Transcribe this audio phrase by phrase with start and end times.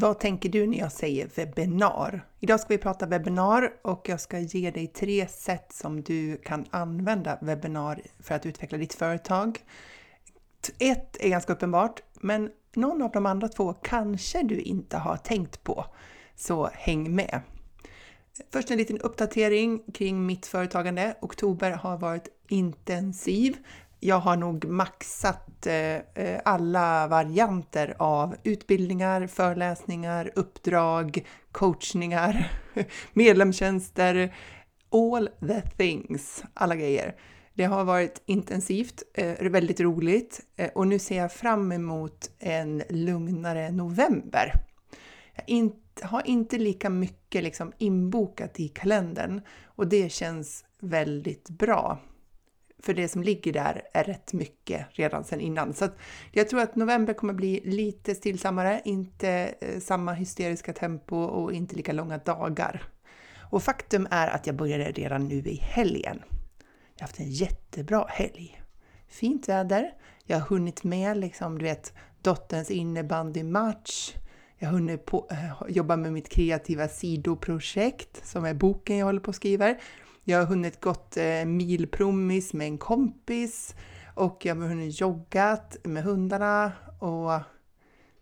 [0.00, 2.26] Vad tänker du när jag säger webbinar?
[2.38, 6.66] Idag ska vi prata webbinar och jag ska ge dig tre sätt som du kan
[6.70, 9.58] använda webbinar för att utveckla ditt företag.
[10.78, 15.62] Ett är ganska uppenbart, men någon av de andra två kanske du inte har tänkt
[15.62, 15.84] på.
[16.34, 17.40] Så häng med!
[18.52, 21.16] Först en liten uppdatering kring mitt företagande.
[21.20, 23.56] Oktober har varit intensiv
[24.00, 32.52] jag har nog maxat eh, eh, alla varianter av utbildningar, föreläsningar, uppdrag, coachningar,
[33.12, 34.34] medlemstjänster,
[34.90, 37.14] all the things, alla grejer.
[37.54, 40.40] Det har varit intensivt, eh, väldigt roligt
[40.74, 44.52] och nu ser jag fram emot en lugnare november.
[45.46, 45.70] Jag
[46.02, 51.98] har inte lika mycket liksom inbokat i kalendern och det känns väldigt bra
[52.82, 55.74] för det som ligger där är rätt mycket redan sedan innan.
[55.74, 55.88] Så
[56.32, 61.76] jag tror att november kommer bli lite stillsammare, inte eh, samma hysteriska tempo och inte
[61.76, 62.82] lika långa dagar.
[63.50, 66.22] Och faktum är att jag började redan nu i helgen.
[66.94, 68.62] Jag har haft en jättebra helg.
[69.08, 69.92] Fint väder.
[70.24, 71.92] Jag har hunnit med liksom, du vet,
[72.22, 74.14] dotterns innebandymatch.
[74.58, 79.20] Jag har hunnit på, eh, jobba med mitt kreativa sidoprojekt som är boken jag håller
[79.20, 79.74] på att skriva.
[80.30, 83.74] Jag har hunnit gått eh, milpromis med en kompis
[84.14, 87.40] och jag har hunnit joggat med hundarna och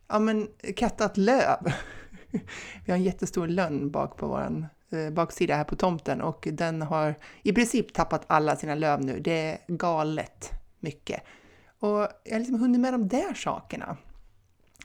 [0.09, 1.59] ja, men kattat löv.
[2.84, 6.83] Vi har en jättestor lönn bak på vår eh, baksida här på tomten och den
[6.83, 9.20] har i princip tappat alla sina löv nu.
[9.20, 11.23] Det är galet mycket.
[11.79, 13.96] Och jag har liksom hunnit med de där sakerna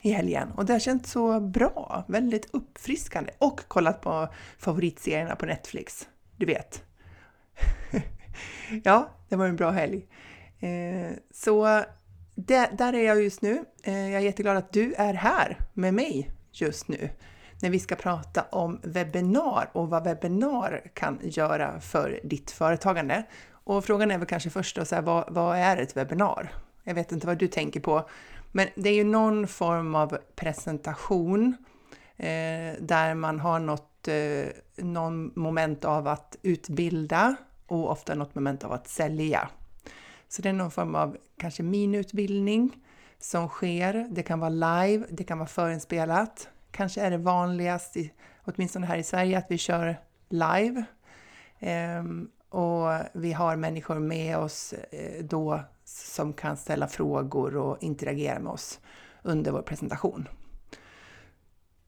[0.02, 5.46] i helgen och det har känts så bra, väldigt uppfriskande och kollat på favoritserierna på
[5.46, 6.08] Netflix.
[6.38, 6.84] Du vet,
[8.84, 10.08] ja, det var en bra helg.
[10.60, 11.84] Eh, så
[12.36, 13.66] där, där är jag just nu.
[13.84, 17.10] Eh, jag är jätteglad att du är här med mig just nu
[17.62, 23.24] när vi ska prata om webbinar och vad webbinar kan göra för ditt företagande.
[23.52, 26.54] Och frågan är väl kanske först då, så här, vad, vad är ett webbinar?
[26.84, 28.10] Jag vet inte vad du tänker på,
[28.52, 31.58] men det är ju någon form av presentation
[32.18, 37.36] eh, där man har något, eh, någon moment av att utbilda
[37.68, 39.50] och ofta något moment av att sälja.
[40.28, 42.78] Så det är någon form av kanske miniutbildning
[43.20, 44.08] som sker.
[44.12, 46.50] Det kan vara live, det kan vara förinspelat.
[46.72, 49.98] Kanske är det vanligast, i, åtminstone här i Sverige, att vi kör
[50.30, 50.84] live.
[51.60, 58.40] Ehm, och vi har människor med oss eh, då som kan ställa frågor och interagera
[58.40, 58.80] med oss
[59.22, 60.28] under vår presentation.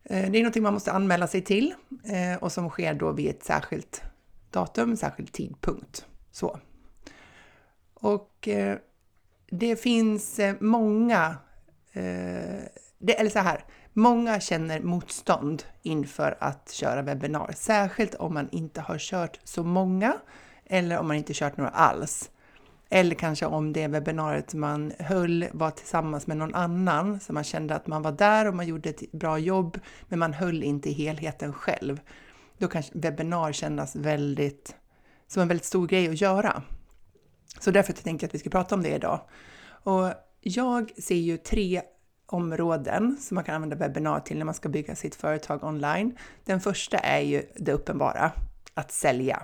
[0.10, 1.74] Eh, det är någonting man måste anmäla sig till
[2.04, 4.02] eh, och som sker då vid ett särskilt
[4.50, 6.06] datum, särskild tidpunkt.
[6.32, 6.60] Så.
[7.94, 8.78] Och eh,
[9.50, 11.38] det finns många,
[12.98, 18.82] det, eller så här, många känner motstånd inför att köra webbinar, särskilt om man inte
[18.82, 20.14] har kört så många
[20.66, 22.32] eller om man inte kört några alls.
[22.90, 27.76] Eller kanske om det webbinariet man höll var tillsammans med någon annan, så man kände
[27.76, 30.94] att man var där och man gjorde ett bra jobb, men man höll inte i
[30.94, 32.00] helheten själv
[32.58, 34.76] då kan webbinar kännas väldigt,
[35.28, 36.64] som en väldigt stor grej att göra.
[37.60, 39.22] Så därför tänkte jag att vi ska prata om det idag.
[39.68, 41.82] Och jag ser ju tre
[42.26, 46.18] områden som man kan använda webbinar till när man ska bygga sitt företag online.
[46.46, 48.32] Den första är ju det uppenbara,
[48.74, 49.44] att sälja.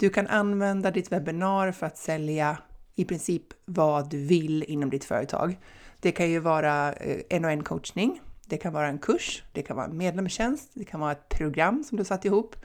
[0.00, 2.58] Du kan använda ditt webbinar för att sälja
[2.94, 5.58] i princip vad du vill inom ditt företag.
[6.00, 6.92] Det kan ju vara
[7.28, 10.84] en och en coachning, det kan vara en kurs, det kan vara en medlemstjänst, det
[10.84, 12.56] kan vara ett program som du satt ihop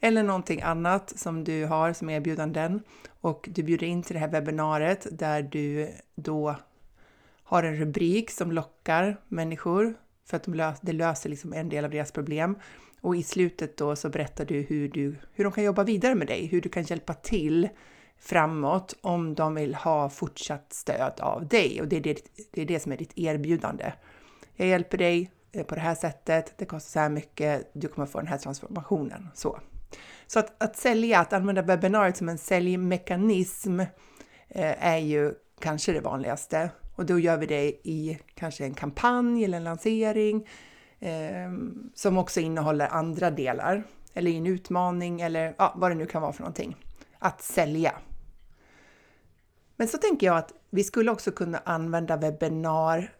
[0.00, 2.82] eller någonting annat som du har som erbjudanden
[3.20, 6.56] och du bjuder in till det här webbinariet där du då
[7.42, 9.94] har en rubrik som lockar människor
[10.24, 12.56] för att de löser, det löser liksom en del av deras problem.
[13.02, 16.26] Och i slutet då så berättar du hur, du hur de kan jobba vidare med
[16.26, 17.68] dig, hur du kan hjälpa till
[18.18, 21.80] framåt om de vill ha fortsatt stöd av dig.
[21.80, 22.18] Och det är det,
[22.52, 23.92] det, är det som är ditt erbjudande
[24.56, 28.06] jag hjälper dig eh, på det här sättet, det kostar så här mycket, du kommer
[28.06, 29.28] få den här transformationen.
[29.34, 29.60] Så,
[30.26, 36.00] så att, att sälja, att använda webbinariet som en säljmekanism eh, är ju kanske det
[36.00, 36.70] vanligaste.
[36.94, 40.48] Och då gör vi det i kanske en kampanj eller en lansering
[41.04, 43.82] Ehm, som också innehåller andra delar
[44.14, 46.76] eller i en utmaning eller ja, vad det nu kan vara för någonting.
[47.18, 47.94] att sälja.
[49.76, 53.12] Men så tänker jag att vi skulle också kunna använda webbinar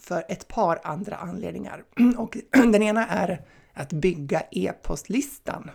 [0.00, 1.84] för ett par andra anledningar.
[2.16, 5.70] Och den ena är att bygga e-postlistan.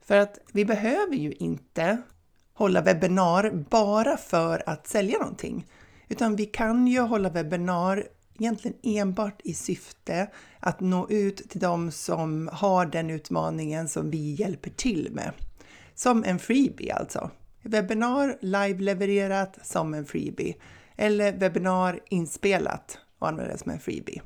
[0.00, 2.02] För att vi behöver ju inte
[2.52, 5.66] hålla webbinar bara för att sälja någonting,
[6.08, 8.04] utan vi kan ju hålla webbinar
[8.40, 14.34] egentligen enbart i syfte att nå ut till de som har den utmaningen som vi
[14.34, 15.32] hjälper till med.
[15.94, 17.30] Som en freebie alltså.
[17.62, 20.54] Webbinar live-levererat som en freebie
[20.96, 24.22] eller webbinar inspelat och använda det som en freebie.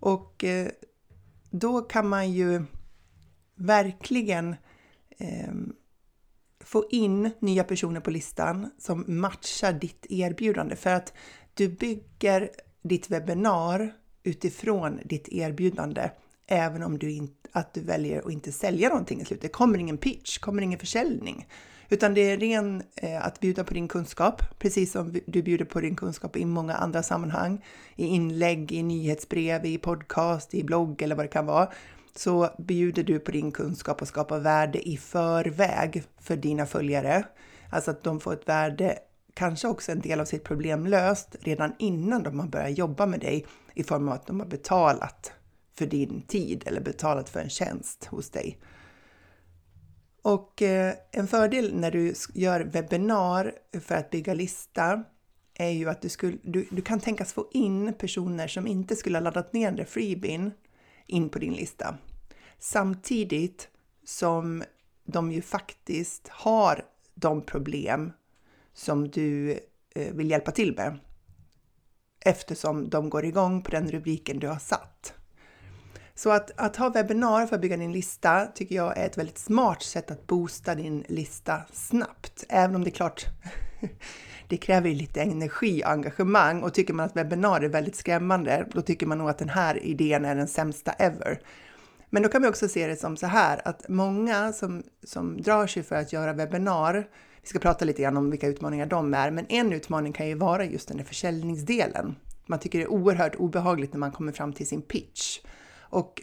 [0.00, 0.68] Och eh,
[1.50, 2.64] då kan man ju
[3.54, 4.56] verkligen
[5.18, 5.52] eh,
[6.60, 11.12] få in nya personer på listan som matchar ditt erbjudande för att
[11.54, 12.50] du bygger
[12.88, 13.92] ditt webbinar
[14.22, 16.10] utifrån ditt erbjudande
[16.46, 19.42] även om du, inte, att du väljer att inte sälja någonting i slutet.
[19.42, 21.46] Det kommer ingen pitch, kommer ingen försäljning.
[21.88, 25.80] Utan det är ren eh, att bjuda på din kunskap, precis som du bjuder på
[25.80, 27.64] din kunskap i många andra sammanhang.
[27.96, 31.68] I inlägg, i nyhetsbrev, i podcast, i blogg eller vad det kan vara.
[32.16, 37.24] Så bjuder du på din kunskap och skapar värde i förväg för dina följare.
[37.70, 38.98] Alltså att de får ett värde,
[39.36, 43.20] kanske också en del av sitt problem löst redan innan de har börjat jobba med
[43.20, 45.32] dig i form av att de har betalat
[45.74, 48.58] för din tid eller betalat för en tjänst hos dig.
[50.22, 55.04] Och eh, en fördel när du gör webbinar för att bygga lista
[55.54, 59.18] är ju att du, skulle, du, du kan tänkas få in personer som inte skulle
[59.18, 60.50] ha laddat ner den freebin
[61.06, 61.98] in på din lista.
[62.58, 63.68] Samtidigt
[64.04, 64.64] som
[65.04, 66.84] de ju faktiskt har
[67.14, 68.12] de problem
[68.76, 69.58] som du
[69.94, 70.98] eh, vill hjälpa till med.
[72.20, 75.14] Eftersom de går igång på den rubriken du har satt.
[76.14, 79.38] Så att, att ha webbinar för att bygga din lista tycker jag är ett väldigt
[79.38, 82.44] smart sätt att boosta din lista snabbt.
[82.48, 83.26] Även om det är klart,
[84.48, 88.82] det kräver lite energi och engagemang och tycker man att webbinar är väldigt skrämmande, då
[88.82, 91.40] tycker man nog att den här idén är den sämsta ever.
[92.10, 95.66] Men då kan vi också se det som så här att många som, som drar
[95.66, 97.08] sig för att göra webbinar,
[97.46, 100.34] vi ska prata lite grann om vilka utmaningar de är, men en utmaning kan ju
[100.34, 102.16] vara just den där försäljningsdelen.
[102.46, 105.40] Man tycker det är oerhört obehagligt när man kommer fram till sin pitch
[105.78, 106.22] och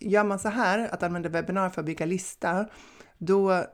[0.00, 2.66] gör man så här, att använda webbinar för att bygga lista,
[3.18, 3.64] då,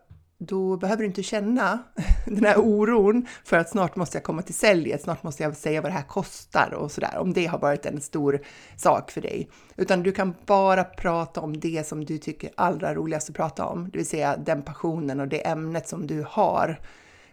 [0.47, 1.79] då behöver du inte känna
[2.27, 5.81] den här oron för att snart måste jag komma till säljet, snart måste jag säga
[5.81, 8.43] vad det här kostar och sådär, om det har varit en stor
[8.77, 9.49] sak för dig.
[9.77, 13.65] Utan du kan bara prata om det som du tycker är allra roligast att prata
[13.65, 16.81] om, det vill säga den passionen och det ämnet som du har.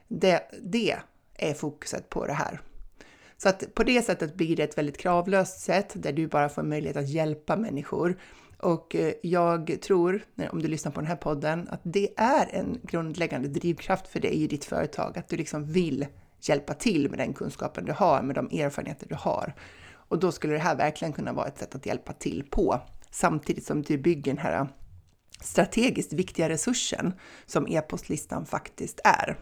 [0.08, 0.96] Det, det
[1.36, 2.62] är fokuset på det här.
[3.38, 6.64] Så att på det sättet blir det ett väldigt kravlöst sätt där du bara får
[6.64, 8.18] möjlighet att hjälpa människor.
[8.60, 12.80] Och eh, jag tror, om du lyssnar på den här podden, att det är en
[12.84, 16.08] grundläggande drivkraft för dig i ditt företag, att du liksom vill
[16.42, 19.54] hjälpa till med den kunskapen du har, med de erfarenheter du har.
[19.92, 23.66] Och då skulle det här verkligen kunna vara ett sätt att hjälpa till på, samtidigt
[23.66, 24.68] som du bygger den här eh,
[25.42, 27.14] strategiskt viktiga resursen
[27.46, 29.38] som e-postlistan faktiskt är.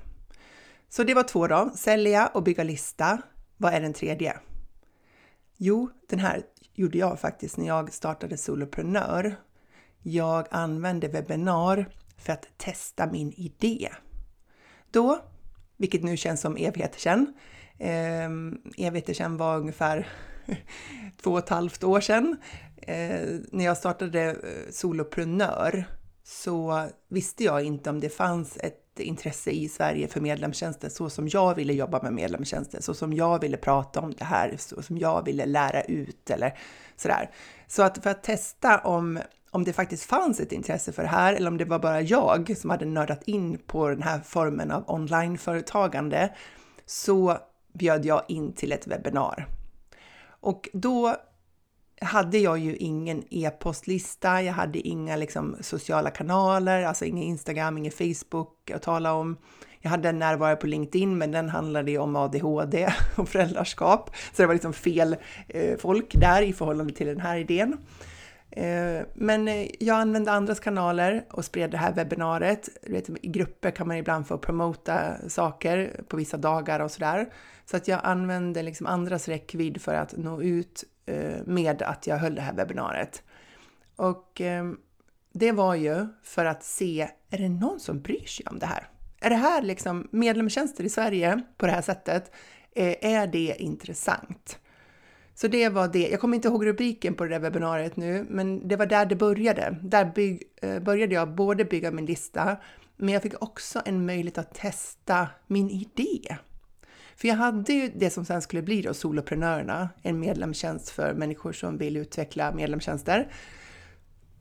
[0.89, 3.21] Så det var två då, sälja och bygga lista.
[3.57, 4.37] Vad är den tredje?
[5.57, 6.43] Jo, den här
[6.77, 9.35] gjorde jag faktiskt när jag startade Soloprenör.
[10.03, 13.89] Jag använde webbinar för att testa min idé.
[14.91, 15.19] Då,
[15.77, 17.33] vilket nu känns som ehm, evigheter sedan,
[17.77, 18.29] eh,
[18.87, 20.07] evigheter sedan var ungefär
[21.21, 22.37] två och ett halvt år sedan,
[22.81, 25.85] eh, när jag startade eh, Soloprenör
[26.23, 31.27] så visste jag inte om det fanns ett intresse i Sverige för medlemstjänster så som
[31.27, 34.97] jag ville jobba med medlemstjänster, så som jag ville prata om det här, så som
[34.97, 36.57] jag ville lära ut eller
[36.95, 37.29] sådär.
[37.67, 39.19] Så att för att testa om,
[39.51, 42.57] om det faktiskt fanns ett intresse för det här eller om det var bara jag
[42.57, 46.33] som hade nördat in på den här formen av onlineföretagande
[46.85, 47.37] så
[47.73, 49.47] bjöd jag in till ett webbinar.
[50.39, 51.15] Och då
[52.01, 57.91] hade jag ju ingen e-postlista, jag hade inga liksom, sociala kanaler, alltså ingen Instagram, ingen
[57.91, 59.37] Facebook att tala om.
[59.79, 64.41] Jag hade en närvaro på LinkedIn, men den handlade ju om ADHD och föräldraskap, så
[64.41, 65.15] det var liksom fel
[65.47, 67.77] eh, folk där i förhållande till den här idén.
[68.51, 72.69] Eh, men eh, jag använde andras kanaler och spred det här webbinariet.
[73.21, 77.29] I grupper kan man ibland få promota saker på vissa dagar och sådär.
[77.65, 82.17] Så att jag använde liksom andras räckvidd för att nå ut Eh, med att jag
[82.17, 83.23] höll det här webbinariet.
[83.95, 84.77] Och ehm,
[85.33, 88.87] det var ju för att se, är det någon som bryr sig om det här?
[89.19, 92.31] Är det här liksom medlemstjänster i Sverige på det här sättet?
[92.75, 94.59] Eh, är det intressant?
[95.35, 96.09] Så det var det.
[96.09, 99.15] Jag kommer inte ihåg rubriken på det där webbinariet nu, men det var där det
[99.15, 99.77] började.
[99.81, 102.57] Där bygg, eh, började jag både bygga min lista,
[102.95, 106.37] men jag fick också en möjlighet att testa min idé.
[107.17, 111.53] För jag hade ju det som sen skulle bli då Soloprenörerna, en medlemstjänst för människor
[111.53, 113.31] som vill utveckla medlemstjänster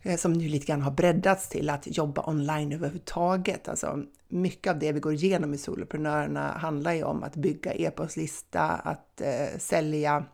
[0.03, 3.69] eh, som nu lite grann har breddats till att jobba online överhuvudtaget.
[3.69, 8.63] Alltså mycket av det vi går igenom i Soloprenörerna handlar ju om att bygga e-postlista,
[8.63, 10.25] att eh, sälja,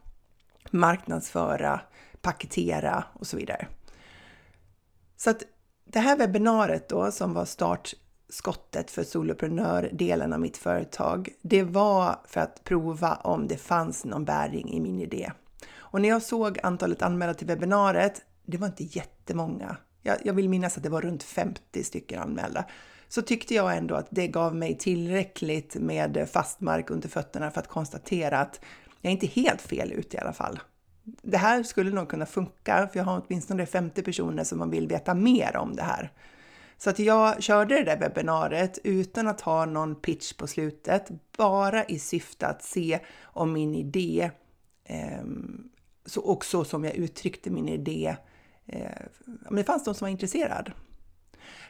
[0.71, 1.81] marknadsföra,
[2.21, 3.67] paketera och så vidare.
[5.17, 5.43] Så att
[5.85, 7.95] det här webbinariet då som var start
[8.33, 14.25] startskottet för soloprenör-delen av mitt företag, det var för att prova om det fanns någon
[14.25, 15.33] bäring i min idé.
[15.75, 19.77] Och när jag såg antalet anmälda till webbinariet, det var inte jättemånga.
[20.03, 22.65] Jag, jag vill minnas att det var runt 50 stycken anmälda.
[23.09, 27.61] Så tyckte jag ändå att det gav mig tillräckligt med fast mark under fötterna för
[27.61, 28.61] att konstatera att
[29.01, 30.61] jag är inte helt fel ute i alla fall
[31.05, 35.15] det här skulle nog kunna funka, för jag har åtminstone 50 personer som vill veta
[35.15, 36.13] mer om det här.
[36.83, 41.85] Så att jag körde det där webbinariet utan att ha någon pitch på slutet, bara
[41.85, 44.31] i syfte att se om min idé,
[44.85, 45.25] eh,
[46.07, 48.17] så, och så som jag uttryckte min idé,
[48.67, 48.91] eh,
[49.47, 50.73] om det fanns någon som var intresserad.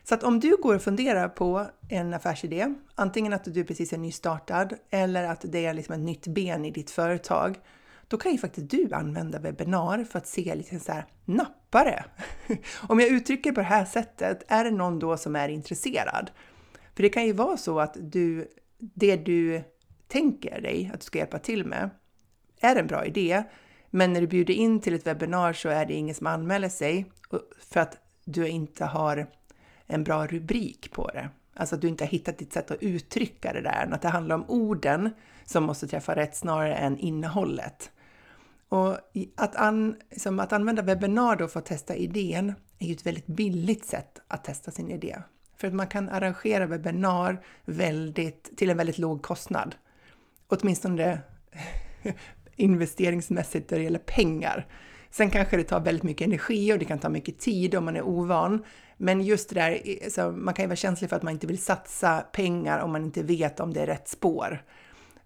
[0.02, 3.98] Så att om du går och funderar på en affärsidé, antingen att du precis är
[3.98, 7.58] nystartad eller att det är liksom ett nytt ben i ditt företag,
[8.12, 12.04] då kan ju faktiskt du använda webbinar för att se lite så här, nappare.
[12.88, 16.30] Om jag uttrycker på det här sättet, är det någon då som är intresserad?
[16.94, 19.62] För det kan ju vara så att du, det du
[20.08, 21.90] tänker dig att du ska hjälpa till med
[22.60, 23.42] är en bra idé,
[23.90, 27.06] men när du bjuder in till ett webbinar så är det ingen som anmäler sig
[27.70, 29.26] för att du inte har
[29.86, 31.28] en bra rubrik på det.
[31.54, 34.36] Alltså att du inte har hittat ditt sätt att uttrycka det där, att det handlar
[34.36, 35.10] om orden
[35.44, 37.90] som måste träffa rätt snarare än innehållet.
[38.72, 38.98] Och
[39.36, 43.26] att, an, liksom att använda webbinar då för att testa idén är ju ett väldigt
[43.26, 45.18] billigt sätt att testa sin idé.
[45.56, 49.74] För att man kan arrangera webbinar väldigt, till en väldigt låg kostnad.
[50.48, 51.20] Åtminstone
[52.56, 54.66] investeringsmässigt när det gäller pengar.
[55.10, 57.96] Sen kanske det tar väldigt mycket energi och det kan ta mycket tid om man
[57.96, 58.64] är ovan.
[58.96, 61.62] Men just det där, så man kan ju vara känslig för att man inte vill
[61.62, 64.64] satsa pengar om man inte vet om det är rätt spår.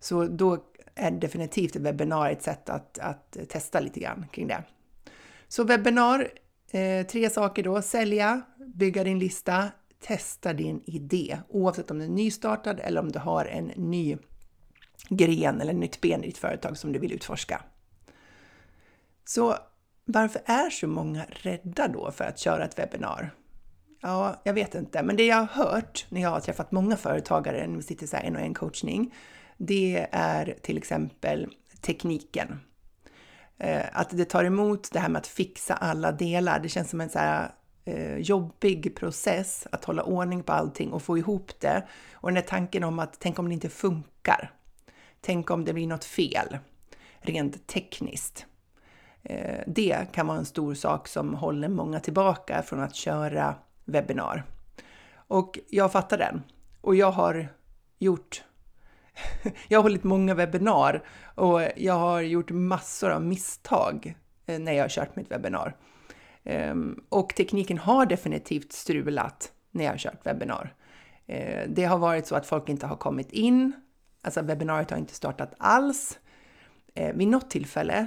[0.01, 0.59] Så då
[0.97, 4.65] är definitivt ett webbinar ett sätt att, att testa lite grann kring det.
[5.49, 6.29] Så webbinar,
[6.71, 7.83] eh, tre saker då.
[7.83, 8.43] Sälja,
[8.75, 9.69] bygga din lista,
[10.01, 11.39] testa din idé.
[11.49, 14.17] Oavsett om den är nystartad eller om du har en ny
[15.09, 17.63] gren eller nytt ben i ditt företag som du vill utforska.
[19.25, 19.57] Så
[20.05, 23.35] varför är så många rädda då för att köra ett webbinar?
[24.01, 27.67] Ja, jag vet inte, men det jag har hört när jag har träffat många företagare
[27.67, 29.15] när vi sitter så här en och en coachning,
[29.57, 31.49] det är till exempel
[31.81, 32.61] tekniken.
[33.59, 36.61] Eh, att det tar emot det här med att fixa alla delar.
[36.61, 37.51] Det känns som en så här
[37.85, 41.87] eh, jobbig process att hålla ordning på allting och få ihop det.
[42.13, 44.53] Och den här tanken om att tänk om det inte funkar.
[45.21, 46.59] Tänk om det blir något fel
[47.19, 48.47] rent tekniskt.
[49.23, 54.45] Eh, det kan vara en stor sak som håller många tillbaka från att köra webbinar.
[55.29, 56.43] Och jag fattar den.
[56.81, 57.49] Och jag har
[57.99, 58.45] gjort
[59.69, 61.03] jag har hållit många webbinar
[61.35, 64.15] och jag har gjort massor av misstag
[64.47, 65.77] eh, när jag har kört mitt webbinar.
[66.45, 70.75] Ehm, och tekniken har definitivt strulat när jag har kört webbinar.
[71.27, 73.73] Eh, det har varit så att folk inte har kommit in,
[74.23, 76.19] alltså webbinariet har inte startat alls.
[76.95, 78.07] Eh, vid något tillfälle,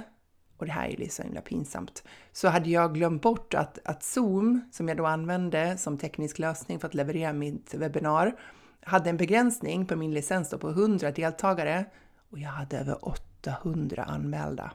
[0.56, 3.78] och det här är ju liksom så himla pinsamt, så hade jag glömt bort att,
[3.84, 8.34] att Zoom, som jag då använde som teknisk lösning för att leverera mitt webbinar,
[8.82, 11.84] hade en begränsning på min licens på 100 deltagare
[12.30, 14.72] och jag hade över 800 anmälda.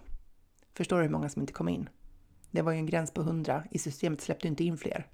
[0.73, 1.89] Förstår du hur många som inte kom in?
[2.51, 3.63] Det var ju en gräns på 100.
[3.71, 5.07] I systemet släppte inte in fler.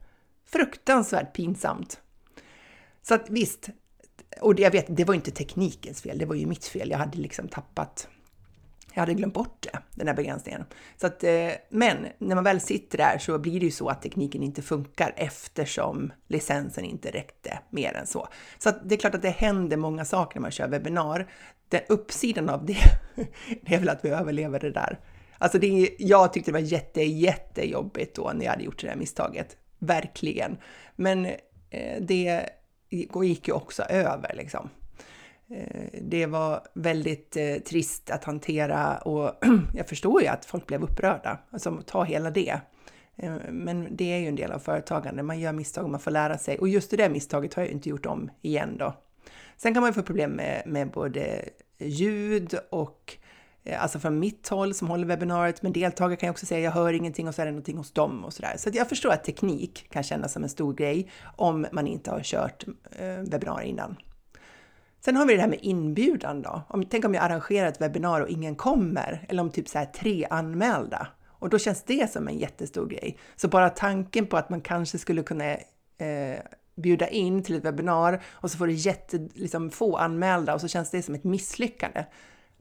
[0.46, 2.02] Fruktansvärt pinsamt!
[3.02, 3.70] Så att visst,
[4.42, 6.90] och jag vet, det var inte teknikens fel, det var ju mitt fel.
[6.90, 8.08] Jag hade liksom tappat
[8.94, 10.66] jag hade glömt bort det, den här begränsningen.
[10.98, 14.02] Så att, eh, men när man väl sitter där så blir det ju så att
[14.02, 18.28] tekniken inte funkar eftersom licensen inte räckte mer än så.
[18.58, 21.32] Så att det är klart att det händer många saker när man kör webbinar.
[21.70, 22.78] Den uppsidan av det,
[23.62, 25.00] det är väl att vi överlever det där.
[25.38, 28.96] Alltså det, jag tyckte det var jätte, jättejobbigt då när jag hade gjort det där
[28.96, 29.58] misstaget.
[29.80, 30.58] Verkligen.
[30.96, 31.26] Men
[31.70, 32.50] eh, det
[32.90, 34.70] gick ju också över liksom.
[35.54, 39.32] Eh, det var väldigt eh, trist att hantera och
[39.74, 41.38] jag förstår ju att folk blev upprörda.
[41.50, 42.60] Alltså ta hela det.
[43.16, 45.24] Eh, men det är ju en del av företagande.
[45.24, 46.58] Man gör misstag och man får lära sig.
[46.58, 48.94] Och just det där misstaget har jag inte gjort om igen då.
[49.58, 53.18] Sen kan man ju få problem med, med både ljud och
[53.78, 56.94] alltså från mitt håll som håller webbinariet, men deltagare kan ju också säga jag hör
[56.94, 58.54] ingenting och så är det någonting hos dem och sådär.
[58.58, 62.22] Så jag förstår att teknik kan kännas som en stor grej om man inte har
[62.24, 63.96] kört eh, webbinarier innan.
[65.06, 66.62] Sen har vi det här med inbjudan då.
[66.68, 69.86] Om, tänk om jag arrangerar ett webbinar och ingen kommer, eller om typ så här
[69.86, 71.08] tre anmälda.
[71.28, 73.18] Och då känns det som en jättestor grej.
[73.36, 75.52] Så bara tanken på att man kanske skulle kunna
[75.98, 76.40] eh,
[76.76, 80.68] bjuda in till ett webbinar och så får du jätte, liksom, få anmälda och så
[80.68, 82.06] känns det som ett misslyckande.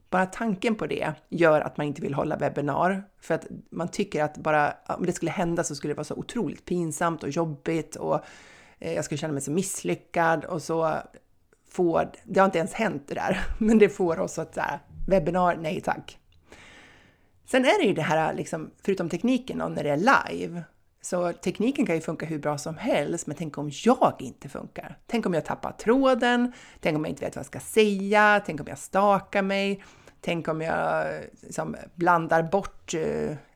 [0.09, 4.23] Bara tanken på det gör att man inte vill hålla webbinar för att man tycker
[4.23, 7.95] att bara om det skulle hända så skulle det vara så otroligt pinsamt och jobbigt
[7.95, 8.19] och
[8.79, 10.97] eh, jag skulle känna mig så misslyckad och så
[11.71, 15.55] får, det har inte ens hänt det där, men det får oss att säga webbinar,
[15.55, 16.17] nej tack.
[17.45, 19.97] Sen är det ju det här, liksom, förutom tekniken, och när det är
[20.31, 20.63] live,
[21.01, 24.97] så tekniken kan ju funka hur bra som helst, men tänk om jag inte funkar?
[25.07, 26.53] Tänk om jag tappar tråden?
[26.79, 28.41] Tänk om jag inte vet vad jag ska säga?
[28.45, 29.83] Tänk om jag stakar mig?
[30.21, 31.07] Tänk om jag
[31.41, 32.93] liksom, blandar bort,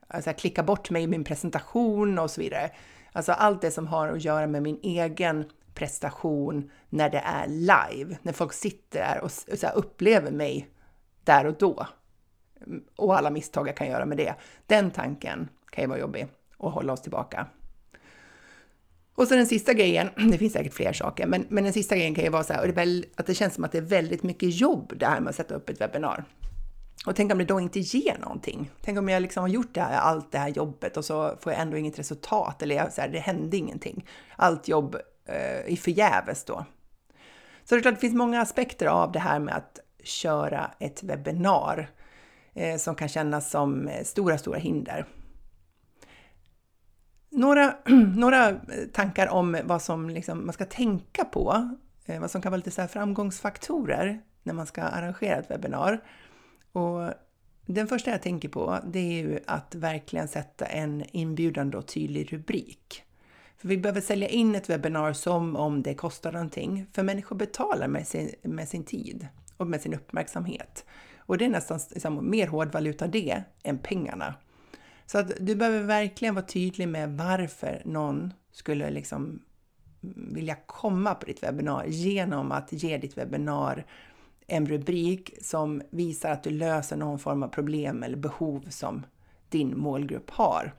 [0.07, 2.71] alltså klickar bort mig i min presentation och så vidare.
[3.11, 8.17] Alltså allt det som har att göra med min egen prestation när det är live,
[8.21, 10.69] när folk sitter där och så upplever mig
[11.23, 11.87] där och då.
[12.65, 14.35] Mm, och alla misstag jag kan göra med det.
[14.65, 16.27] Den tanken kan ju vara jobbig
[16.57, 17.47] och hålla oss tillbaka.
[19.15, 22.15] Och så den sista grejen, det finns säkert fler saker, men, men den sista grejen
[22.15, 24.93] kan ju vara så här, att det känns som att det är väldigt mycket jobb
[24.95, 26.25] det här med att sätta upp ett webbinar.
[27.05, 28.71] Och tänk om det då inte ger någonting?
[28.81, 31.51] Tänk om jag liksom har gjort det här, allt det här jobbet och så får
[31.51, 34.05] jag ändå inget resultat eller jag, så här, det hände ingenting.
[34.35, 36.65] Allt jobb eh, förgäves då.
[37.63, 41.03] Så det är klart, det finns många aspekter av det här med att köra ett
[41.03, 41.89] webbinar
[42.53, 45.05] eh, som kan kännas som eh, stora, stora hinder.
[47.29, 47.75] Några,
[48.15, 48.57] några eh,
[48.93, 52.71] tankar om vad som liksom man ska tänka på, eh, vad som kan vara lite
[52.71, 56.03] så framgångsfaktorer när man ska arrangera ett webbinar.
[56.71, 57.13] Och
[57.65, 62.33] den första jag tänker på, det är ju att verkligen sätta en inbjudande och tydlig
[62.33, 63.03] rubrik.
[63.57, 67.87] För vi behöver sälja in ett webbinar som om det kostar någonting, för människor betalar
[67.87, 69.27] med sin, med sin tid
[69.57, 70.85] och med sin uppmärksamhet.
[71.17, 74.33] Och det är nästan liksom, mer hårdvaluta det än pengarna.
[75.05, 79.39] Så att du behöver verkligen vara tydlig med varför någon skulle liksom
[80.15, 83.85] vilja komma på ditt webbinar genom att ge ditt webbinar
[84.47, 89.05] en rubrik som visar att du löser någon form av problem eller behov som
[89.49, 90.73] din målgrupp har.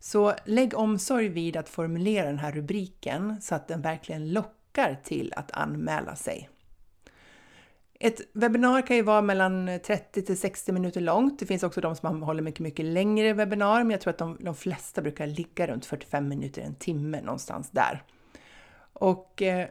[0.00, 5.32] Så lägg omsorg vid att formulera den här rubriken så att den verkligen lockar till
[5.36, 6.48] att anmäla sig.
[8.00, 11.38] Ett webbinar kan ju vara mellan 30 till 60 minuter långt.
[11.38, 14.36] Det finns också de som håller mycket, mycket längre webbinar, men jag tror att de,
[14.40, 18.02] de flesta brukar ligga runt 45 minuter, en timme någonstans där.
[18.92, 19.68] Och eh,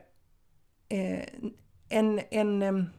[0.90, 1.24] eh
[1.90, 2.90] en, en,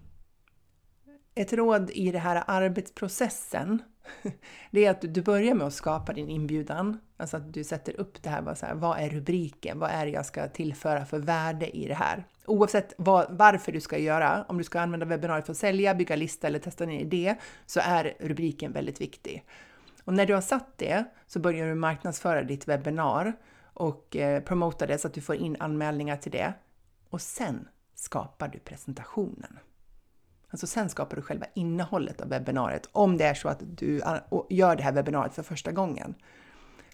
[1.34, 3.82] ett råd i den här arbetsprocessen,
[4.70, 6.98] det är att du börjar med att skapa din inbjudan.
[7.20, 9.78] Alltså att du sätter upp det här, så här, vad är rubriken?
[9.78, 12.24] Vad är det jag ska tillföra för värde i det här?
[12.46, 16.16] Oavsett vad, varför du ska göra, om du ska använda webbinariet för att sälja, bygga
[16.16, 17.34] lista eller testa en idé,
[17.66, 19.44] så är rubriken väldigt viktig.
[20.04, 23.32] Och när du har satt det så börjar du marknadsföra ditt webbinar
[23.74, 26.52] och eh, promota det så att du får in anmälningar till det.
[27.10, 29.58] Och sen skapar du presentationen.
[30.50, 34.18] Alltså sen skapar du själva innehållet av webbinariet om det är så att du eh,
[34.50, 36.14] gör det här webbinariet för första gången.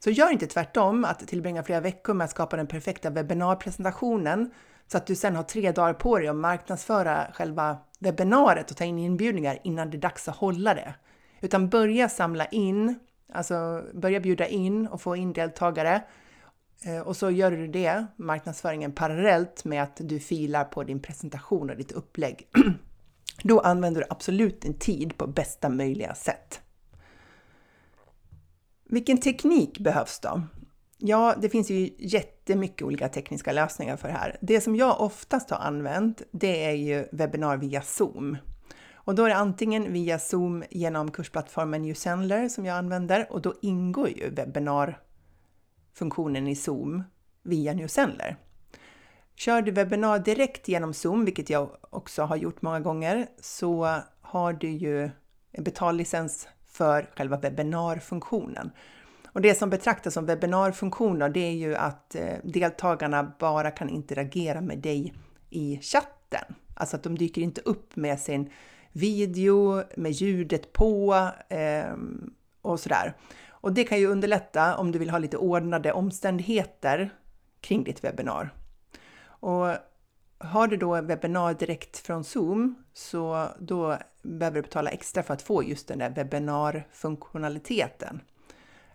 [0.04, 4.50] Så gör inte tvärtom, att tillbringa flera veckor med att skapa den perfekta webbinarpresentationen
[4.86, 8.84] så att du sen har tre dagar på dig att marknadsföra själva webbinariet och ta
[8.84, 10.94] in inbjudningar innan det är dags att hålla det.
[11.40, 12.98] Utan börja samla in,
[13.32, 16.02] alltså börja bjuda in och få in deltagare
[16.84, 21.70] eh, och så gör du det, marknadsföringen parallellt med att du filar på din presentation
[21.70, 22.48] och ditt upplägg.
[23.42, 26.60] Då använder du absolut din tid på bästa möjliga sätt.
[28.85, 30.42] Vilken teknik behövs då?
[30.99, 34.37] Ja, det finns ju jättemycket olika tekniska lösningar för det här.
[34.40, 38.37] Det som jag oftast har använt, det är ju webbinar via Zoom.
[38.94, 43.55] Och då är det antingen via Zoom genom kursplattformen Usendler som jag använder och då
[43.62, 47.03] ingår ju webbinarfunktionen i Zoom
[47.42, 48.37] via Newsendler.
[49.37, 54.53] Kör du webbinar direkt genom Zoom, vilket jag också har gjort många gånger, så har
[54.53, 55.11] du ju
[55.53, 58.70] en betallicens för själva webbinarfunktionen.
[59.26, 63.88] Och det som betraktas som webbinarfunktion då, det är ju att eh, deltagarna bara kan
[63.88, 65.14] interagera med dig
[65.50, 66.54] i chatten.
[66.74, 68.50] Alltså att de dyker inte upp med sin
[68.92, 71.14] video, med ljudet på
[71.48, 71.94] eh,
[72.62, 73.14] och sådär.
[73.48, 77.10] Och det kan ju underlätta om du vill ha lite ordnade omständigheter
[77.60, 78.54] kring ditt webbinar.
[79.24, 79.66] Och
[80.38, 85.42] har du då webbinar direkt från Zoom så då behöver du betala extra för att
[85.42, 88.20] få just den där webbinarfunktionaliteten.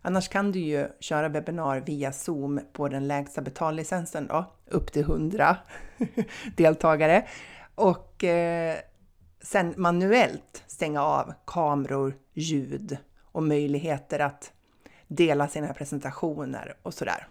[0.01, 5.01] Annars kan du ju köra webbinar via Zoom på den lägsta betallicensen då, upp till
[5.01, 5.57] 100
[6.57, 7.27] deltagare.
[7.75, 8.77] Och eh,
[9.41, 14.51] sen manuellt stänga av kameror, ljud och möjligheter att
[15.07, 17.27] dela sina presentationer och sådär.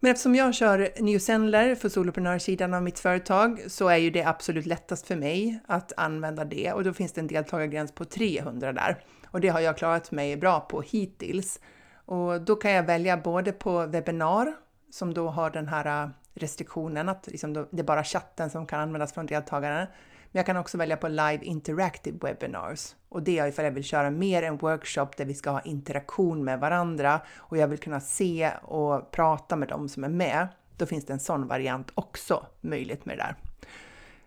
[0.00, 4.66] Men eftersom jag kör Newsendler för soloprenörsidan av mitt företag så är ju det absolut
[4.66, 9.04] lättast för mig att använda det och då finns det en deltagargräns på 300 där.
[9.26, 11.60] Och det har jag klarat mig bra på hittills.
[12.04, 14.54] Och då kan jag välja både på webbinar
[14.90, 19.12] som då har den här restriktionen att liksom det är bara chatten som kan användas
[19.12, 19.86] från deltagarna.
[20.32, 23.84] Men jag kan också välja på Live Interactive Webinars och det är ifall jag vill
[23.84, 28.00] köra mer en workshop där vi ska ha interaktion med varandra och jag vill kunna
[28.00, 30.48] se och prata med dem som är med.
[30.76, 33.36] Då finns det en sån variant också möjligt med det där.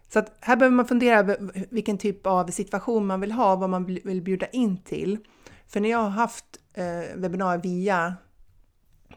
[0.09, 3.69] Så att här behöver man fundera över vilken typ av situation man vill ha, vad
[3.69, 5.17] man vill bjuda in till.
[5.67, 8.15] För när jag har haft eh, webbinarier via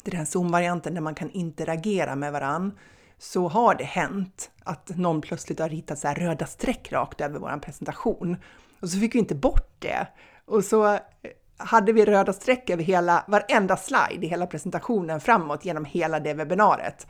[0.02, 2.72] den här Zoom-varianten där man kan interagera med varann
[3.18, 7.58] så har det hänt att någon plötsligt har ritat så röda streck rakt över vår
[7.58, 8.36] presentation.
[8.80, 10.06] Och så fick vi inte bort det.
[10.44, 11.00] Och så eh,
[11.56, 16.34] hade vi röda streck över hela, varenda slide i hela presentationen framåt genom hela det
[16.34, 17.06] webbinariet.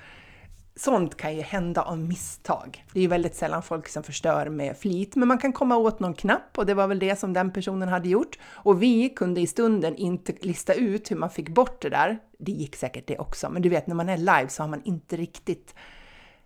[0.77, 2.85] Sånt kan ju hända av misstag.
[2.93, 6.01] Det är ju väldigt sällan folk som förstör med flit, men man kan komma åt
[6.01, 8.39] någon knapp och det var väl det som den personen hade gjort.
[8.45, 12.19] Och vi kunde i stunden inte lista ut hur man fick bort det där.
[12.39, 14.83] Det gick säkert det också, men du vet när man är live så har man
[14.85, 15.75] inte riktigt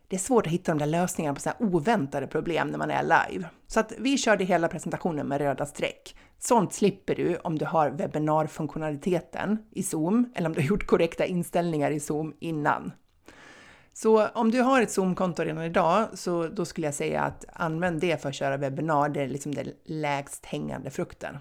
[0.08, 2.90] det är svårt att hitta de där lösningarna på så här oväntade problem när man
[2.90, 3.48] är live.
[3.66, 6.16] Så att vi körde hela presentationen med röda streck.
[6.38, 11.26] Sånt slipper du om du har webbinarfunktionaliteten i Zoom eller om du har gjort korrekta
[11.26, 12.92] inställningar i Zoom innan.
[14.00, 18.00] Så om du har ett Zoom-konto redan idag så då skulle jag säga att använd
[18.00, 19.08] det för att köra webbinar.
[19.08, 21.38] Det är liksom den lägst hängande frukten.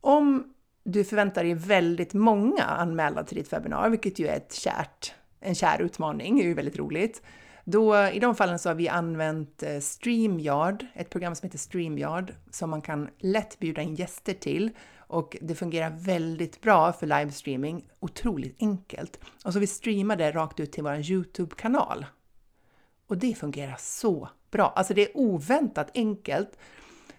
[0.00, 5.14] Om du förväntar dig väldigt många anmälda till ditt webbinar, vilket ju är ett kärt
[5.40, 7.22] en kär utmaning, det är ju väldigt roligt.
[7.64, 12.34] Då, I de fallen så har vi använt eh, StreamYard, ett program som heter StreamYard,
[12.50, 14.70] som man kan lätt bjuda in gäster till.
[15.06, 19.20] Och det fungerar väldigt bra för livestreaming, otroligt enkelt.
[19.44, 22.06] Och så vi streamar det rakt ut till vår YouTube-kanal.
[23.06, 24.72] Och det fungerar så bra.
[24.76, 26.58] Alltså det är oväntat enkelt.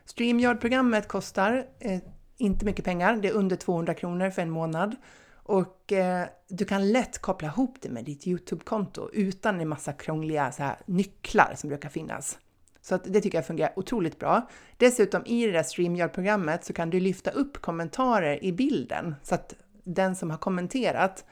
[0.05, 1.99] StreamYard-programmet kostar eh,
[2.37, 4.95] inte mycket pengar, det är under 200 kronor för en månad.
[5.33, 10.51] Och eh, du kan lätt koppla ihop det med ditt Youtube-konto utan en massa krångliga
[10.51, 12.39] så här, nycklar som brukar finnas.
[12.87, 14.49] Så att det tycker jag fungerar otroligt bra.
[14.77, 19.53] Dessutom i det där StreamYard-programmet så kan du lyfta upp kommentarer i bilden så att
[19.83, 21.25] den som har kommenterat,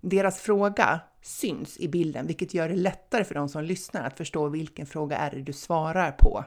[0.00, 4.48] deras fråga syns i bilden, vilket gör det lättare för de som lyssnar att förstå
[4.48, 6.44] vilken fråga är det du svarar på.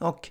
[0.00, 0.30] Och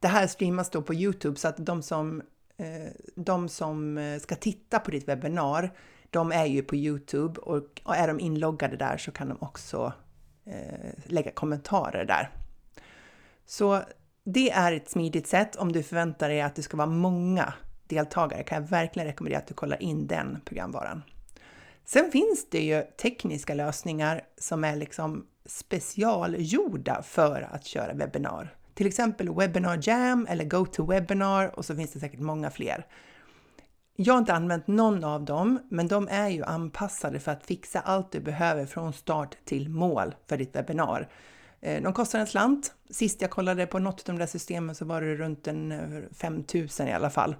[0.00, 2.22] det här streamas då på Youtube så att de som
[2.56, 5.70] eh, de som eh, ska titta på ditt webbinar,
[6.10, 9.92] de är ju på Youtube och är de inloggade där så kan de också
[10.44, 12.30] eh, lägga kommentarer där.
[13.46, 13.82] Så
[14.24, 15.56] det är ett smidigt sätt.
[15.56, 17.54] Om du förväntar dig att det ska vara många
[17.86, 21.02] deltagare kan jag verkligen rekommendera att du kollar in den programvaran.
[21.84, 28.54] Sen finns det ju tekniska lösningar som är liksom specialgjorda för att köra webbinar.
[28.74, 32.86] Till exempel Webinar Jam eller GoToWebinar och så finns det säkert många fler.
[33.96, 37.80] Jag har inte använt någon av dem, men de är ju anpassade för att fixa
[37.80, 41.08] allt du behöver från start till mål för ditt webbinar.
[41.60, 42.74] Eh, de kostar en slant.
[42.90, 46.02] Sist jag kollade på något av de där systemen så var det runt en eh,
[46.12, 47.36] 5000 i alla fall.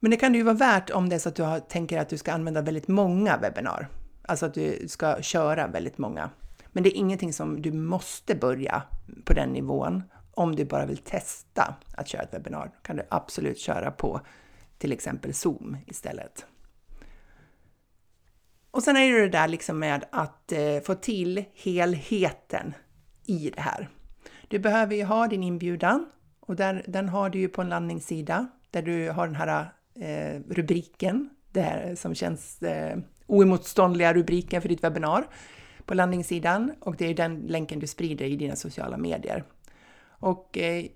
[0.00, 1.98] Men det kan det ju vara värt om det är så att du har, tänker
[1.98, 3.88] att du ska använda väldigt många webbinar.
[4.22, 6.30] Alltså att du ska köra väldigt många.
[6.72, 8.82] Men det är ingenting som du måste börja
[9.24, 10.02] på den nivån.
[10.34, 14.20] Om du bara vill testa att köra ett webbinar kan du absolut köra på
[14.78, 16.46] till exempel Zoom istället.
[18.70, 22.74] Och sen är det det där liksom med att eh, få till helheten
[23.26, 23.88] i det här.
[24.48, 26.06] Du behöver ju ha din inbjudan
[26.40, 30.40] och där, den har du ju på en landningssida där du har den här eh,
[30.50, 35.26] rubriken, det här som känns eh, oemotståndliga rubriken för ditt webbinar
[35.84, 39.44] på landningssidan och det är den länken du sprider i dina sociala medier.
[40.06, 40.86] Och eh,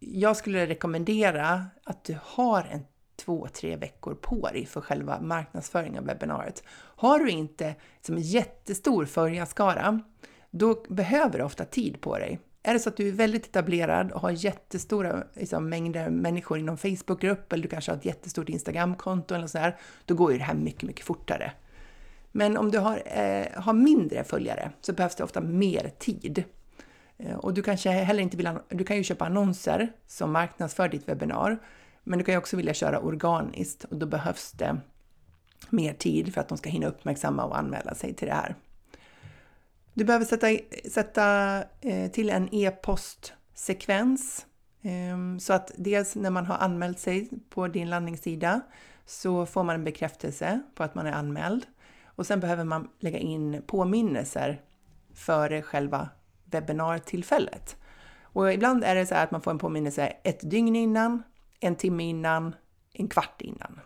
[0.00, 2.84] jag skulle rekommendera att du har en
[3.16, 6.62] två, tre veckor på dig för själva marknadsföringen av webbinariet.
[6.96, 10.00] Har du inte som en jättestor följarskara,
[10.50, 12.38] då behöver du ofta tid på dig.
[12.62, 16.78] Är det så att du är väldigt etablerad och har jättestora liksom, mängder människor inom
[16.78, 20.44] Facebookgrupp eller du kanske har ett jättestort Instagramkonto eller så här, då går ju det
[20.44, 21.52] här mycket, mycket fortare.
[22.32, 26.44] Men om du har, eh, har mindre följare så behövs det ofta mer tid.
[27.18, 31.08] Eh, och du kanske heller inte vill, du kan ju köpa annonser som marknadsför ditt
[31.08, 31.58] webbinar,
[32.04, 34.80] men du kan ju också vilja köra organiskt och då behövs det
[35.70, 38.54] mer tid för att de ska hinna uppmärksamma och anmäla sig till det här.
[40.00, 40.46] Du behöver sätta,
[40.90, 44.46] sätta eh, till en e-postsekvens
[44.82, 48.60] ehm, så att dels när man har anmält sig på din landningssida
[49.06, 51.66] så får man en bekräftelse på att man är anmäld
[52.04, 54.60] och sen behöver man lägga in påminnelser
[55.14, 56.08] före själva
[56.44, 57.76] webbinartillfället.
[58.22, 61.22] Och ibland är det så här att man får en påminnelse ett dygn innan,
[61.60, 62.54] en timme innan,
[62.92, 63.80] en kvart innan.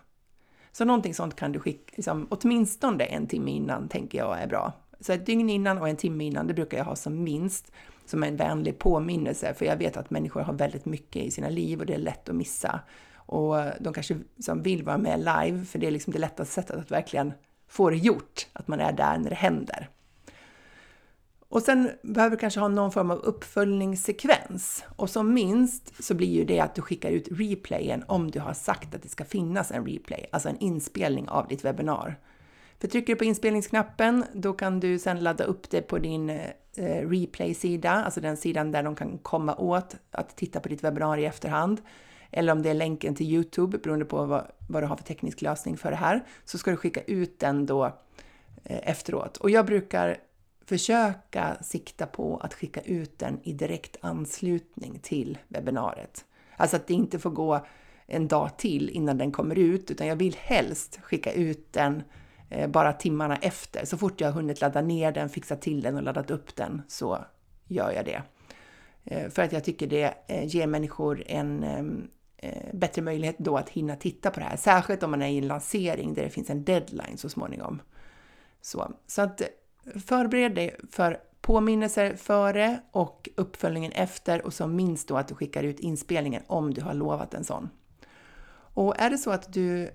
[0.71, 4.73] Så någonting sånt kan du skicka, liksom, åtminstone en timme innan tänker jag är bra.
[5.05, 7.71] Så ett dygn innan och en timme innan, det brukar jag ha som minst,
[8.05, 11.79] som en vänlig påminnelse, för jag vet att människor har väldigt mycket i sina liv
[11.79, 12.79] och det är lätt att missa.
[13.15, 16.75] Och de kanske som vill vara med live, för det är liksom det lättaste sättet
[16.75, 17.33] att verkligen
[17.67, 19.89] få det gjort, att man är där när det händer.
[21.49, 24.83] Och sen behöver du kanske ha någon form av uppföljningssekvens.
[24.95, 28.53] Och som minst så blir ju det att du skickar ut replayen om du har
[28.53, 32.19] sagt att det ska finnas en replay, alltså en inspelning av ditt webbinar.
[32.79, 37.09] För trycker du på inspelningsknappen, då kan du sedan ladda upp det på din eh,
[37.09, 41.25] replay-sida, alltså den sidan där de kan komma åt att titta på ditt webbinar i
[41.25, 41.81] efterhand.
[42.31, 45.41] Eller om det är länken till Youtube, beroende på vad, vad du har för teknisk
[45.41, 47.85] lösning för det här, så ska du skicka ut den då
[48.63, 49.37] eh, efteråt.
[49.37, 50.17] Och jag brukar
[50.65, 56.25] försöka sikta på att skicka ut den i direkt anslutning till webbinariet.
[56.57, 57.65] Alltså att det inte får gå
[58.07, 62.03] en dag till innan den kommer ut, utan jag vill helst skicka ut den
[62.55, 63.85] Eh, bara timmarna efter.
[63.85, 66.81] Så fort jag har hunnit ladda ner den, fixa till den och laddat upp den
[66.87, 67.25] så
[67.67, 68.21] gör jag det.
[69.03, 72.07] Eh, för att jag tycker det eh, ger människor en ehm,
[72.73, 75.47] bättre möjlighet då att hinna titta på det här, särskilt om man är i en
[75.47, 77.81] lansering där det finns en deadline så småningom.
[78.61, 79.41] Så, så att
[80.05, 85.63] förbered dig för påminnelser före och uppföljningen efter och så minst då att du skickar
[85.63, 87.69] ut inspelningen om du har lovat en sån.
[88.73, 89.91] Och är det så att du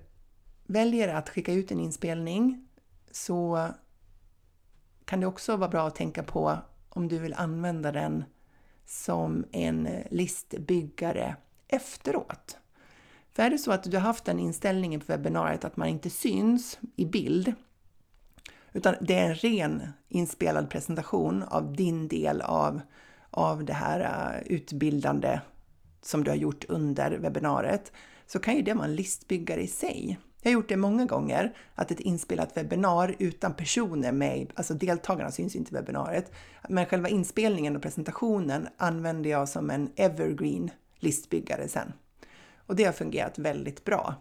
[0.71, 2.67] väljer att skicka ut en inspelning
[3.11, 3.69] så
[5.05, 6.57] kan det också vara bra att tänka på
[6.89, 8.23] om du vill använda den
[8.85, 11.35] som en listbyggare
[11.67, 12.57] efteråt.
[13.33, 16.09] För är det så att du har haft den inställningen på webbinariet att man inte
[16.09, 17.53] syns i bild
[18.73, 22.81] utan det är en ren inspelad presentation av din del av,
[23.29, 25.39] av det här äh, utbildande
[26.01, 27.91] som du har gjort under webbinariet,
[28.25, 30.19] så kan ju det vara en listbyggare i sig.
[30.41, 35.31] Jag har gjort det många gånger, att ett inspelat webbinar utan personer med, alltså deltagarna
[35.31, 36.31] syns inte i webbinariet,
[36.69, 41.93] men själva inspelningen och presentationen använder jag som en evergreen listbyggare sen.
[42.65, 44.15] Och det har fungerat väldigt bra.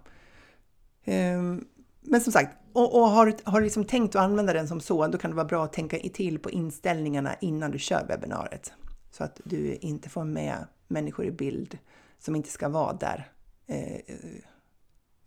[1.04, 1.64] Ehm,
[2.00, 5.18] men som sagt, och, och har, har liksom tänkt att använda den som så, då
[5.18, 8.72] kan det vara bra att tänka till på inställningarna innan du kör webbinariet.
[9.10, 11.78] Så att du inte får med människor i bild
[12.18, 13.30] som inte ska vara där.
[13.66, 14.00] Eh,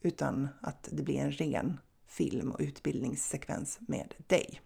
[0.03, 4.61] utan att det blir en ren film och utbildningssekvens med dig.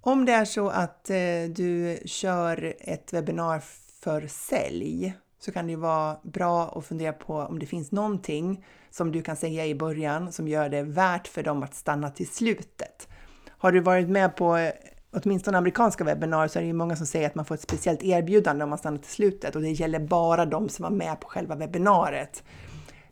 [0.00, 1.16] Om det är så att eh,
[1.48, 3.62] du kör ett webbinar
[4.00, 9.12] för sälj så kan det vara bra att fundera på om det finns någonting som
[9.12, 13.08] du kan säga i början som gör det värt för dem att stanna till slutet.
[13.48, 14.72] Har du varit med på eh,
[15.10, 18.02] åtminstone amerikanska webbinar så är det ju många som säger att man får ett speciellt
[18.02, 21.28] erbjudande om man stannar till slutet och det gäller bara de som var med på
[21.28, 22.44] själva webbinariet.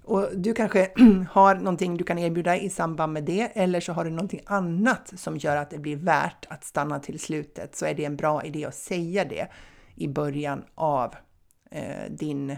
[0.04, 0.90] Och du kanske
[1.30, 5.12] har någonting du kan erbjuda i samband med det eller så har du någonting annat
[5.16, 8.44] som gör att det blir värt att stanna till slutet så är det en bra
[8.44, 9.48] idé att säga det
[9.94, 11.14] i början av
[11.70, 12.56] eh, din,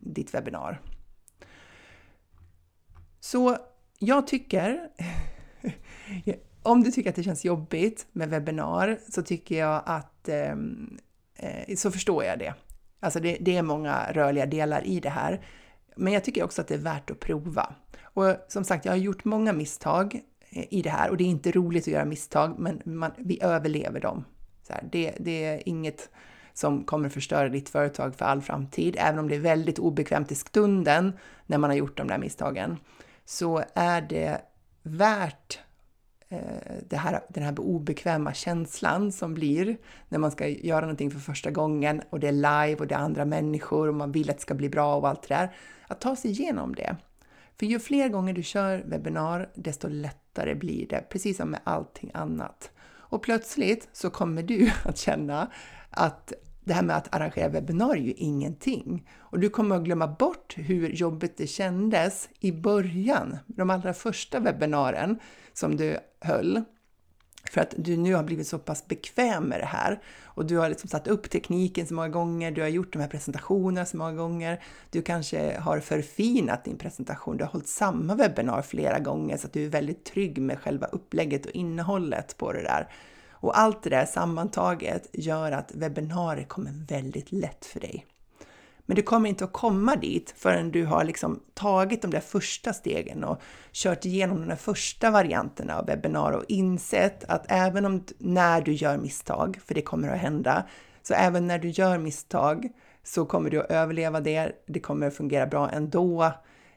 [0.00, 0.80] ditt webbinar.
[3.20, 3.56] Så
[3.98, 4.88] jag tycker,
[6.62, 10.98] om du tycker att det känns jobbigt med webbinar så tycker jag att, ehm,
[11.36, 12.54] eh, så förstår jag det.
[13.00, 15.40] Alltså det, det, är många rörliga delar i det här.
[15.98, 17.74] Men jag tycker också att det är värt att prova.
[18.02, 21.28] Och som sagt, jag har gjort många misstag eh, i det här och det är
[21.28, 24.24] inte roligt att göra misstag, men man, vi överlever dem.
[24.62, 26.10] Så här, det, det är inget
[26.52, 30.34] som kommer förstöra ditt företag för all framtid, även om det är väldigt obekvämt i
[30.34, 31.12] stunden
[31.46, 32.76] när man har gjort de där misstagen,
[33.24, 34.40] så är det
[34.82, 35.60] värt
[36.30, 39.76] Eh, här, den här obekväma känslan som blir
[40.08, 42.98] när man ska göra någonting för första gången och det är live och det är
[42.98, 45.54] andra människor och man vill att det ska bli bra och allt det där.
[45.86, 46.96] Att ta sig igenom det.
[47.58, 52.10] För ju fler gånger du kör webbinar, desto lättare blir det, precis som med allting
[52.14, 52.70] annat.
[52.88, 55.50] Och plötsligt så kommer du att känna
[55.90, 56.32] att
[56.68, 59.08] det här med att arrangera webbinarier är ju ingenting.
[59.18, 64.40] Och du kommer att glömma bort hur jobbigt det kändes i början, de allra första
[64.40, 65.18] webbinaren
[65.52, 66.62] som du höll.
[67.50, 70.68] För att du nu har blivit så pass bekväm med det här och du har
[70.68, 74.12] liksom satt upp tekniken så många gånger, du har gjort de här presentationerna så många
[74.12, 79.46] gånger, du kanske har förfinat din presentation, du har hållit samma webbinar flera gånger så
[79.46, 82.88] att du är väldigt trygg med själva upplägget och innehållet på det där.
[83.40, 88.06] Och allt det där sammantaget gör att webbinarier kommer väldigt lätt för dig.
[88.88, 92.72] Men du kommer inte att komma dit förrän du har liksom tagit de där första
[92.72, 93.40] stegen och
[93.72, 98.72] kört igenom de där första varianterna av webbinar och insett att även om när du
[98.72, 100.66] gör misstag, för det kommer att hända,
[101.02, 102.68] så även när du gör misstag
[103.02, 104.52] så kommer du att överleva det.
[104.66, 106.32] Det kommer att fungera bra ändå.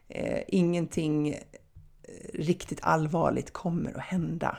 [0.08, 1.36] Eh, ingenting eh,
[2.34, 4.58] riktigt allvarligt kommer att hända,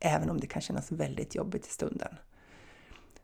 [0.00, 2.16] även om det kan kännas väldigt jobbigt i stunden.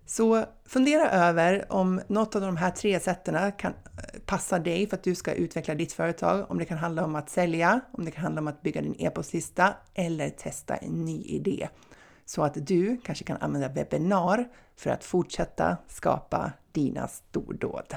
[0.06, 4.96] Så fundera över om något av de här tre sätten kan eh, passa dig för
[4.96, 6.50] att du ska utveckla ditt företag.
[6.50, 8.94] Om det kan handla om att sälja, om det kan handla om att bygga din
[8.98, 11.68] e-postlista eller testa en ny idé.
[12.24, 17.96] Så att du kanske kan använda webbinar för att fortsätta skapa dina stordåd.